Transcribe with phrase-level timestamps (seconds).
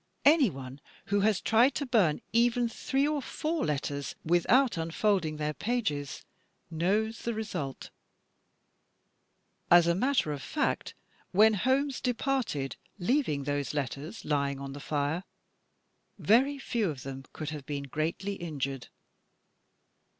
[0.25, 6.25] Anyone who has tried to bum even three or four letters without unfolding their pages
[6.71, 7.91] knows the result.
[9.69, 10.95] As a matter of fact,
[11.33, 15.23] when Holmes departed, leaving those letters lying on the fire,
[16.17, 18.87] very few of them could have been greatly injured.